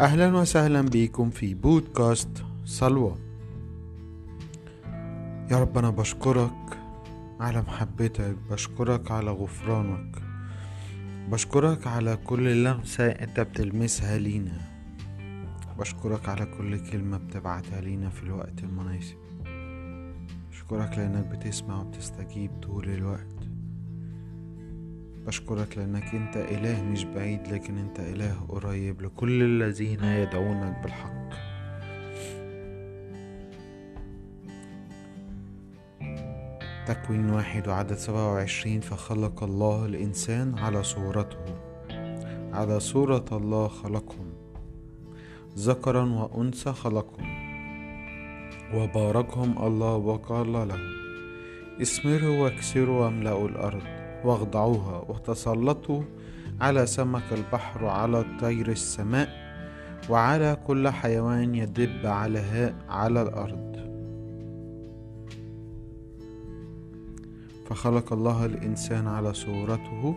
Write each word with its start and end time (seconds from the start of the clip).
أهلا 0.00 0.36
وسهلا 0.36 0.82
بكم 0.82 1.30
في 1.30 1.54
بودكاست 1.54 2.44
صلوة. 2.64 3.18
يا 5.50 5.58
رب 5.60 5.78
أنا 5.78 5.90
بشكرك 5.90 6.78
على 7.40 7.62
محبتك 7.62 8.36
بشكرك 8.50 9.10
على 9.10 9.30
غفرانك 9.30 10.22
بشكرك 11.30 11.86
على 11.86 12.16
كل 12.16 12.64
لمسة 12.64 13.06
أنت 13.06 13.40
بتلمسها 13.40 14.18
لينا 14.18 14.60
بشكرك 15.78 16.28
على 16.28 16.46
كل 16.46 16.90
كلمة 16.90 17.18
بتبعتها 17.18 17.80
لينا 17.80 18.10
في 18.10 18.22
الوقت 18.22 18.62
المناسب. 18.62 19.16
بشكرك 20.50 20.98
لأنك 20.98 21.26
بتسمع 21.26 21.80
وبتستجيب 21.80 22.50
طول 22.62 22.88
الوقت. 22.88 23.33
بشكرك 25.26 25.78
لأنك 25.78 26.14
أنت 26.14 26.36
إله 26.36 26.82
مش 26.82 27.04
بعيد 27.04 27.48
لكن 27.48 27.78
أنت 27.78 28.00
إله 28.00 28.46
قريب 28.48 29.02
لكل 29.02 29.42
الذين 29.42 30.04
يدعونك 30.04 30.82
بالحق. 30.82 31.24
تكوين 36.86 37.30
واحد 37.30 37.68
وعدد 37.68 37.94
سبعة 37.94 38.32
وعشرين 38.32 38.80
فخلق 38.80 39.42
الله 39.42 39.86
الإنسان 39.86 40.58
على 40.58 40.82
صورته. 40.82 41.44
على 42.52 42.80
صورة 42.80 43.24
الله 43.32 43.68
خلقهم. 43.68 44.32
ذكرا 45.58 46.04
وأنثى 46.04 46.72
خلقهم. 46.72 47.44
وباركهم 48.74 49.66
الله 49.66 49.94
وقال 49.94 50.52
لهم 50.52 50.94
اسمروا 51.82 52.38
واكسروا 52.38 53.04
واملأوا 53.04 53.48
الأرض. 53.48 53.93
واخضعوها 54.24 55.04
وتسلطوا 55.08 56.02
على 56.60 56.86
سمك 56.86 57.32
البحر 57.32 57.84
وعلى 57.84 58.24
طير 58.40 58.68
السماء 58.68 59.28
وعلى 60.10 60.56
كل 60.66 60.88
حيوان 60.88 61.54
يدب 61.54 62.06
على 62.06 62.74
على 62.88 63.22
الأرض. 63.22 63.74
فخلق 67.66 68.12
الله 68.12 68.44
الإنسان 68.44 69.06
على 69.08 69.34
صورته 69.34 70.14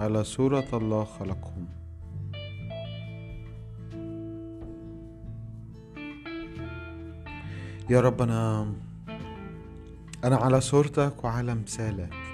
على 0.00 0.24
صورة 0.24 0.68
الله 0.72 1.04
خلقهم. 1.04 1.66
يا 7.90 8.00
رب 8.00 8.22
أنا 8.22 8.72
أنا 10.24 10.36
على 10.36 10.60
صورتك 10.60 11.24
وعلى 11.24 11.54
مثالك. 11.54 12.25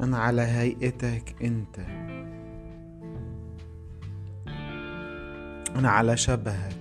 أنا 0.00 0.18
على 0.18 0.42
هيئتك 0.42 1.34
أنت. 1.42 1.78
أنا 5.76 5.90
على 5.90 6.16
شبهك. 6.16 6.76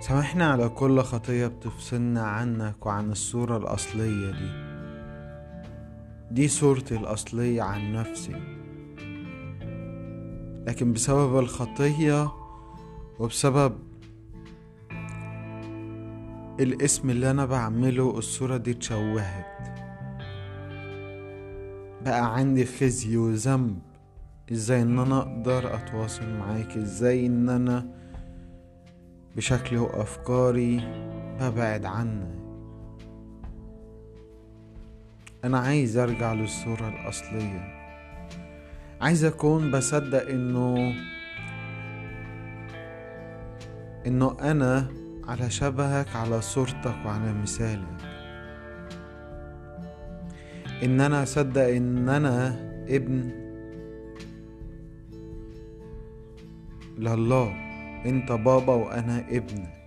سامحنا 0.00 0.50
على 0.52 0.68
كل 0.68 1.00
خطية 1.00 1.46
بتفصلنا 1.46 2.22
عنك 2.22 2.86
وعن 2.86 3.10
الصورة 3.10 3.56
الأصلية 3.56 4.30
دي. 4.30 4.50
دي 6.30 6.48
صورتي 6.48 6.96
الأصلية 6.96 7.62
عن 7.62 7.92
نفسي. 7.92 8.36
لكن 10.66 10.92
بسبب 10.92 11.38
الخطية 11.38 12.32
وبسبب 13.18 13.78
الاسم 16.60 17.10
اللي 17.10 17.30
أنا 17.30 17.46
بعمله 17.46 18.18
الصورة 18.18 18.56
دي 18.56 18.70
اتشوهت. 18.70 19.46
بقى 22.04 22.34
عندي 22.36 22.64
خزي 22.64 23.16
وذنب. 23.16 23.78
إزاي 24.52 24.82
إن 24.82 24.98
أنا 24.98 25.18
أقدر 25.18 25.74
أتواصل 25.74 26.28
معاك؟ 26.38 26.76
إزاي 26.76 27.26
إن 27.26 27.48
أنا 27.48 27.86
بشكلي 29.36 29.78
وأفكاري 29.78 30.80
ببعد 31.40 31.84
عنك؟ 31.84 32.28
أنا 35.44 35.58
عايز 35.58 35.96
أرجع 35.96 36.32
للصورة 36.32 36.88
الأصلية. 36.88 37.82
عايز 39.00 39.24
أكون 39.24 39.70
بصدق 39.70 40.28
إنه 40.28 40.94
إنه 44.06 44.36
أنا 44.40 45.01
على 45.28 45.50
شبهك 45.50 46.16
على 46.16 46.40
صورتك 46.40 46.96
وعلى 47.06 47.32
مثالك. 47.32 47.98
إن 50.82 51.00
أنا 51.00 51.22
أصدق 51.22 51.62
إن 51.62 52.08
أنا 52.08 52.56
ابن 52.88 53.30
لله. 56.98 57.54
أنت 58.06 58.32
بابا 58.32 58.74
وأنا 58.74 59.18
ابنك. 59.30 59.82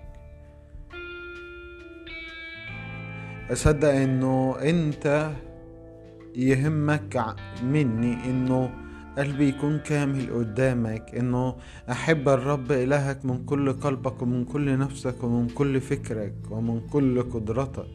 أصدق 3.52 3.90
إنه 3.90 4.56
أنت 4.62 5.32
يهمك 6.36 7.36
مني 7.64 8.14
إنه 8.26 8.85
قلبي 9.18 9.50
يكون 9.50 9.80
كامل 9.80 10.34
قدامك 10.34 11.16
إنه 11.16 11.56
أحب 11.92 12.30
الرب 12.30 12.72
إلهك 12.72 13.26
من 13.26 13.46
كل 13.46 13.74
قلبك 13.74 14.22
ومن 14.22 14.46
كل 14.46 14.78
نفسك 14.78 15.24
ومن 15.24 15.50
كل 15.50 15.82
فكرك 15.82 16.34
ومن 16.50 16.82
كل 16.92 17.24
قدرتك. 17.24 17.88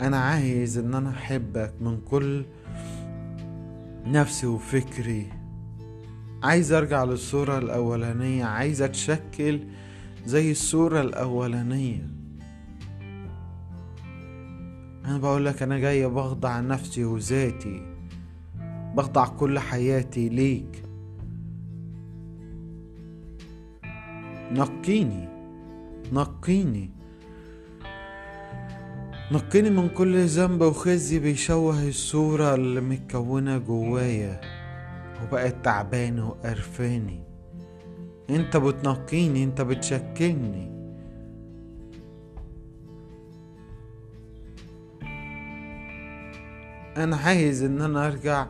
أنا 0.00 0.16
عايز 0.16 0.78
إن 0.78 0.94
أنا 0.94 1.10
أحبك 1.10 1.72
من 1.80 2.00
كل 2.10 2.44
نفسي 4.06 4.46
وفكري. 4.46 5.26
عايز 6.42 6.72
أرجع 6.72 7.04
للصورة 7.04 7.58
الأولانية 7.58 8.44
عايز 8.44 8.82
أتشكل 8.82 9.60
زي 10.26 10.50
الصورة 10.50 11.00
الأولانية. 11.00 12.23
أنا 15.04 15.18
بقول 15.18 15.44
لك 15.44 15.62
أنا 15.62 15.78
جاي 15.78 16.06
بخضع 16.06 16.60
نفسي 16.60 17.04
وذاتي 17.04 17.82
بخضع 18.94 19.26
كل 19.26 19.58
حياتي 19.58 20.28
ليك. 20.28 20.84
نقيني 24.52 25.28
نقيني. 26.12 26.90
نقيني 29.32 29.70
من 29.70 29.88
كل 29.88 30.26
ذنب 30.26 30.62
وخزي 30.62 31.18
بيشوه 31.18 31.88
الصورة 31.88 32.54
اللي 32.54 32.80
متكونة 32.80 33.58
جوايا 33.58 34.40
وبقت 35.22 35.64
تعباني 35.64 36.20
وقرفاني 36.20 37.20
أنت 38.30 38.56
بتنقيني 38.56 39.44
أنت 39.44 39.60
بتشكلني. 39.60 40.73
أنا 46.96 47.16
عايز 47.16 47.62
إن 47.62 47.80
أنا 47.80 48.06
أرجع 48.06 48.46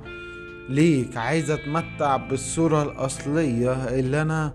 ليك. 0.69 1.17
عايز 1.17 1.51
أتمتع 1.51 2.17
بالصورة 2.17 2.83
الأصلية 2.83 3.73
اللي 3.73 4.23
أنا 4.23 4.55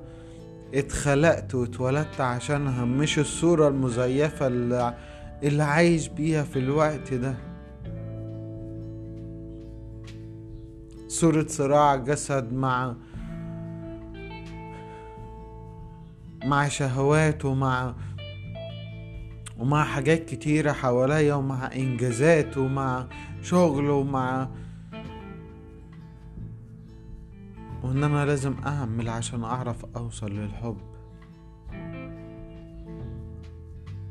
اتخلقت 0.73 1.55
واتولدت 1.55 2.21
عشانها 2.21 2.85
مش 2.85 3.19
الصورة 3.19 3.67
المزيفة 3.67 4.47
اللي, 4.47 4.97
اللي 5.43 5.63
عايش 5.63 6.07
بيها 6.07 6.43
في 6.43 6.59
الوقت 6.59 7.13
ده. 7.13 7.35
صورة 11.07 11.45
صراع 11.47 11.95
جسد 11.95 12.53
مع 12.53 12.95
مع 16.45 16.67
شهوات 16.67 17.45
ومع 17.45 17.95
ومع 19.59 19.83
حاجات 19.83 20.25
كتيرة 20.25 20.71
حواليا 20.71 21.33
ومع 21.33 21.69
إنجازات 21.75 22.57
ومع 22.57 23.07
شغل 23.41 23.89
ومع 23.89 24.49
وإن 27.83 28.03
أنا 28.03 28.25
لازم 28.25 28.55
أعمل 28.65 29.09
عشان 29.09 29.43
أعرف 29.43 29.85
أوصل 29.95 30.31
للحب. 30.31 30.77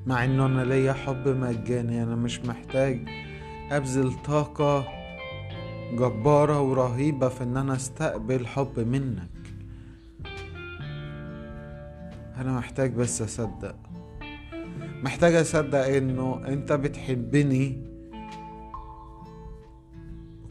مع 0.06 0.24
إنه 0.24 0.46
أنا 0.46 0.64
ليا 0.64 0.92
حب 0.92 1.28
مجاني 1.28 2.02
أنا 2.02 2.14
مش 2.16 2.40
محتاج 2.40 3.08
أبذل 3.70 4.12
طاقة 4.24 4.88
جبارة 5.92 6.60
ورهيبة 6.60 7.28
في 7.28 7.44
إن 7.44 7.56
أنا 7.56 7.74
أستقبل 7.74 8.46
حب 8.46 8.80
منك. 8.80 9.28
أنا 12.36 12.52
محتاج 12.58 12.94
بس 12.94 13.22
أصدق. 13.22 13.87
محتاج 15.02 15.34
أصدق 15.34 15.86
إنه 15.86 16.40
أنت 16.48 16.72
بتحبني 16.72 17.82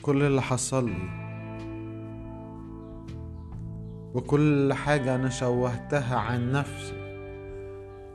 كل 0.01 0.23
اللي 0.23 0.41
حصل 0.41 0.89
لي. 0.89 1.27
وكل 4.13 4.73
حاجة 4.73 5.15
أنا 5.15 5.29
شوهتها 5.29 6.17
عن 6.17 6.51
نفسي. 6.51 7.07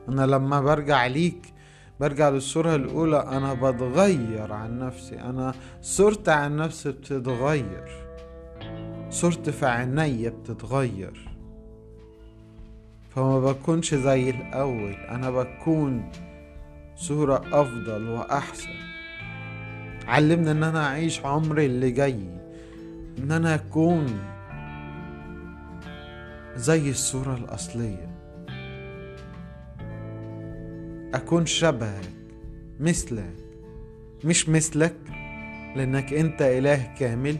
أنا 0.09 0.25
لما 0.25 0.61
برجع 0.61 1.07
ليك 1.07 1.53
برجع 1.99 2.29
للصورة 2.29 2.75
الأولى 2.75 3.17
أنا 3.17 3.53
بتغير 3.53 4.53
عن 4.53 4.79
نفسي. 4.79 5.19
أنا 5.21 5.53
صورتي 5.81 6.31
عن 6.31 6.55
نفسي 6.57 6.91
بتتغير. 6.91 7.87
صورتي 9.09 9.51
في 9.51 9.65
عينيا 9.65 10.29
بتتغير. 10.29 11.32
فما 13.15 13.39
بكونش 13.39 13.93
زي 13.95 14.29
الأول. 14.29 14.93
أنا 14.93 15.31
بكون 15.31 16.09
صورة 16.95 17.43
أفضل 17.61 18.07
وأحسن. 18.07 18.69
علمنا 20.07 20.51
إن 20.51 20.63
أنا 20.63 20.87
أعيش 20.87 21.25
عمري 21.25 21.65
اللي 21.65 21.91
جاي. 21.91 22.27
إن 23.19 23.31
أنا 23.31 23.55
أكون 23.55 24.19
زي 26.55 26.89
الصورة 26.89 27.35
الأصلية. 27.35 28.09
أكون 31.13 31.45
شبهك 31.45 32.09
مثلك. 32.79 33.35
مش 34.23 34.49
مثلك 34.49 34.95
لأنك 35.75 36.13
أنت 36.13 36.41
إله 36.41 36.93
كامل. 36.99 37.37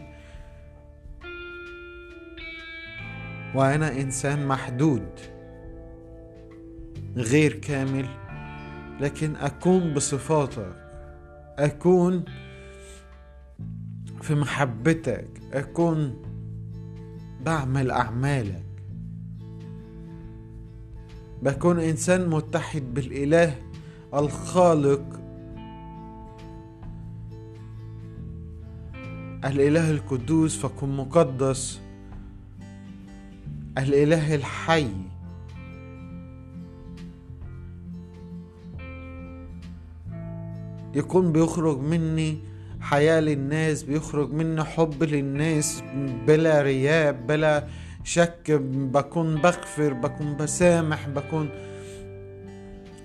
وأنا 3.54 3.92
إنسان 3.92 4.46
محدود. 4.46 5.33
غير 7.16 7.52
كامل 7.52 8.06
لكن 9.00 9.36
أكون 9.36 9.94
بصفاتك 9.94 10.76
أكون 11.58 12.24
في 14.22 14.34
محبتك 14.34 15.28
أكون 15.52 16.22
بعمل 17.44 17.90
أعمالك. 17.90 18.64
بكون 21.42 21.80
إنسان 21.80 22.28
متحد 22.28 22.94
بالإله 22.94 23.54
الخالق. 24.14 25.20
الإله 29.44 29.90
القدوس 29.90 30.56
فكن 30.58 30.96
مقدس. 30.96 31.80
الإله 33.78 34.34
الحي. 34.34 35.13
يكون 40.94 41.32
بيخرج 41.32 41.78
مني 41.80 42.38
حياة 42.80 43.20
للناس 43.20 43.82
بيخرج 43.82 44.32
مني 44.32 44.64
حب 44.64 45.02
للناس 45.02 45.82
بلا 46.26 46.62
رياء 46.62 47.12
بلا 47.12 47.66
شك. 48.04 48.50
بكون 48.92 49.34
بغفر 49.34 49.92
بكون 49.92 50.36
بسامح 50.36 51.08
بكون 51.08 51.48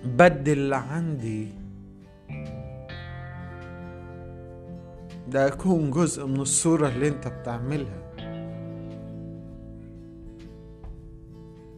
بدل 0.06 0.52
اللي 0.52 0.76
عندي. 0.76 1.48
ده 5.28 5.48
أكون 5.48 5.92
جزء 5.92 6.26
من 6.26 6.40
الصورة 6.40 6.88
اللي 6.88 7.08
انت 7.08 7.28
بتعملها. 7.28 8.10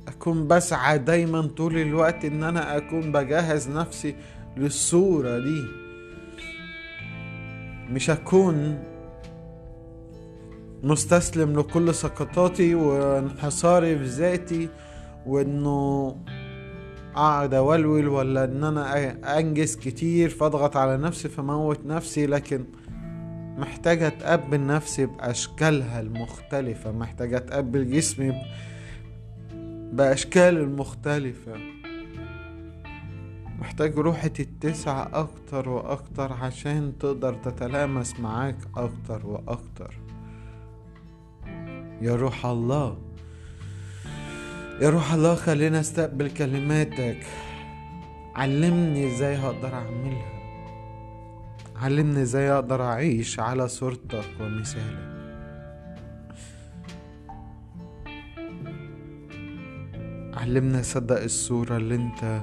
أكون 0.07 0.47
بسعى 0.47 0.97
دايما 0.97 1.41
طول 1.41 1.77
الوقت 1.77 2.25
إن 2.25 2.43
أنا 2.43 2.77
أكون 2.77 3.11
بجهز 3.11 3.69
نفسي 3.69 4.15
للصورة 4.57 5.39
دي. 5.39 5.63
مش 7.91 8.09
أكون 8.09 8.83
مستسلم 10.83 11.59
لكل 11.59 11.93
سقطاتي 11.95 12.75
وانحصاري 12.75 13.97
في 13.97 14.05
ذاتي 14.05 14.69
وإنه 15.25 16.15
أقعد 17.15 17.53
أولول 17.53 18.07
ولا 18.07 18.43
إن 18.43 18.63
أنا 18.63 19.39
أنجز 19.39 19.75
كتير 19.75 20.29
فاضغط 20.29 20.77
على 20.77 20.97
نفسي 20.97 21.29
فموت 21.29 21.85
نفسي 21.85 22.25
لكن 22.25 22.63
محتاجة 23.57 24.07
أتقبل 24.07 24.65
نفسي 24.65 25.05
بأشكالها 25.05 26.01
المختلفة 26.01 26.91
محتاجة 26.91 27.37
أتقبل 27.37 27.91
جسمي 27.91 28.33
بأشكال 29.93 30.57
المختلفة. 30.57 31.51
محتاج 33.61 33.97
روحي 33.97 34.29
تتسع 34.29 35.07
أكتر 35.13 35.69
وأكتر 35.69 36.33
عشان 36.33 36.93
تقدر 36.99 37.33
تتلامس 37.33 38.19
معاك 38.19 38.57
أكتر 38.75 39.25
وأكتر. 39.25 39.99
يا 42.01 42.15
روح 42.15 42.45
الله. 42.45 42.97
يا 44.81 44.89
روح 44.89 45.13
الله 45.13 45.35
خلينا 45.35 45.79
أستقبل 45.79 46.29
كلماتك. 46.29 47.25
علمني 48.35 49.15
إزاي 49.15 49.35
هقدر 49.35 49.73
أعملها. 49.73 50.31
علمني 51.75 52.21
إزاي 52.21 52.51
أقدر 52.51 52.83
أعيش 52.83 53.39
على 53.39 53.67
صورتك 53.67 54.29
ومثالك. 54.39 55.11
علمنا 60.33 60.79
أصدق 60.79 61.21
الصورة 61.23 61.77
اللي 61.77 61.95
أنت 61.95 62.41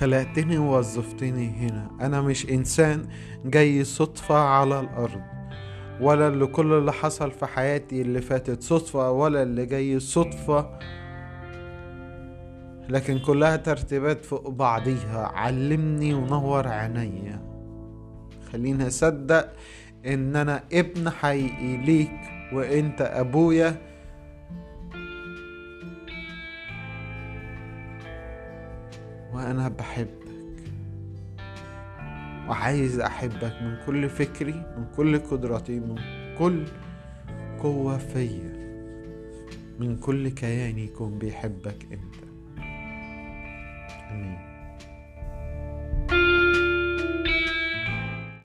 خلقتني 0.00 0.58
ووظفتني 0.58 1.48
هنا. 1.48 1.90
أنا 2.00 2.20
مش 2.20 2.50
إنسان 2.50 3.06
جاي 3.44 3.84
صدفة 3.84 4.34
على 4.38 4.80
الأرض 4.80 5.20
ولا 6.00 6.28
اللي 6.28 6.46
كل 6.46 6.72
اللي 6.72 6.92
حصل 6.92 7.30
في 7.30 7.46
حياتي 7.46 8.02
اللي 8.02 8.20
فاتت 8.20 8.62
صدفة 8.62 9.10
ولا 9.10 9.42
اللي 9.42 9.66
جاي 9.66 10.00
صدفة 10.00 10.78
لكن 12.88 13.18
كلها 13.18 13.56
ترتيبات 13.56 14.24
فوق 14.24 14.48
بعضيها. 14.48 15.32
علمني 15.34 16.14
ونور 16.14 16.68
عينيا 16.68 17.42
خليني 18.52 18.86
أصدق 18.86 19.52
إن 20.06 20.36
أنا 20.36 20.62
ابن 20.72 21.10
حقيقي 21.10 21.76
ليك 21.76 22.20
وإنت 22.52 23.00
أبويا 23.00 23.89
وأنا 29.34 29.68
بحبك. 29.68 30.10
وعايز 32.48 33.00
أحبك 33.00 33.62
من 33.62 33.76
كل 33.86 34.08
فكري 34.08 34.52
من 34.52 34.84
كل 34.96 35.18
قدرتي 35.18 35.80
من 35.80 35.98
كل 36.38 36.64
قوة 37.62 37.98
فيا. 37.98 38.60
من 39.78 39.96
كل 39.96 40.28
كياني 40.28 40.84
يكون 40.84 41.18
بيحبك 41.18 41.86
انت 41.92 42.29